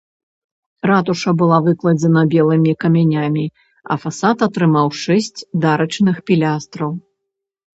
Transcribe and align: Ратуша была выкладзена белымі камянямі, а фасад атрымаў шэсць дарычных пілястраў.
Ратуша 0.91 1.31
была 1.41 1.57
выкладзена 1.67 2.23
белымі 2.33 2.73
камянямі, 2.85 3.45
а 3.91 3.99
фасад 4.07 4.37
атрымаў 4.49 4.87
шэсць 5.03 5.45
дарычных 5.67 6.15
пілястраў. 6.31 6.91